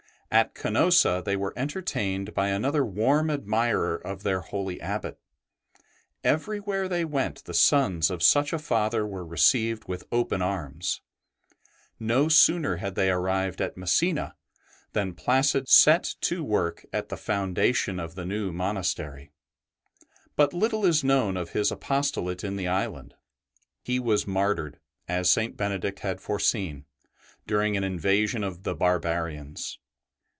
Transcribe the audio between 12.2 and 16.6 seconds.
sooner had they arrived at Messina than Placid set to